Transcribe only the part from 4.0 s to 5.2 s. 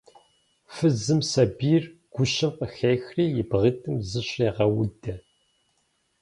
зыщӏрегъэудэ.